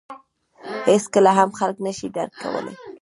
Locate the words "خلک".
1.59-1.77